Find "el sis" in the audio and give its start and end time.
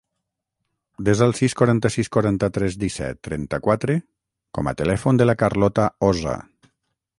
1.31-1.55